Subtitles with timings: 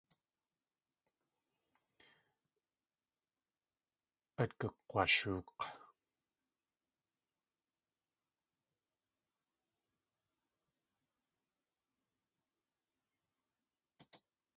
[4.41, 5.61] At gug̲washook̲.